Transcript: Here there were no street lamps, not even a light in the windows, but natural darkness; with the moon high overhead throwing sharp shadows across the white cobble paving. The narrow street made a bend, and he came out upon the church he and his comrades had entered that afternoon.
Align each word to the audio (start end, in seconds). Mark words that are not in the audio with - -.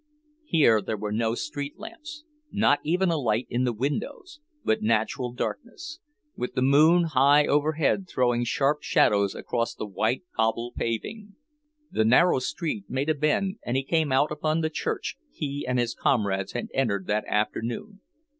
Here 0.45 0.81
there 0.81 0.97
were 0.97 1.11
no 1.11 1.35
street 1.35 1.77
lamps, 1.77 2.23
not 2.51 2.79
even 2.81 3.11
a 3.11 3.17
light 3.19 3.45
in 3.51 3.65
the 3.65 3.71
windows, 3.71 4.39
but 4.65 4.81
natural 4.81 5.31
darkness; 5.31 5.99
with 6.35 6.55
the 6.55 6.63
moon 6.63 7.03
high 7.03 7.45
overhead 7.45 8.09
throwing 8.09 8.43
sharp 8.43 8.79
shadows 8.81 9.35
across 9.35 9.75
the 9.75 9.85
white 9.85 10.23
cobble 10.35 10.73
paving. 10.75 11.35
The 11.91 12.03
narrow 12.03 12.39
street 12.39 12.85
made 12.89 13.09
a 13.11 13.13
bend, 13.13 13.59
and 13.63 13.77
he 13.77 13.83
came 13.83 14.11
out 14.11 14.31
upon 14.31 14.61
the 14.61 14.71
church 14.71 15.17
he 15.29 15.67
and 15.67 15.77
his 15.77 15.93
comrades 15.93 16.53
had 16.53 16.69
entered 16.73 17.05
that 17.05 17.25
afternoon. 17.27 17.99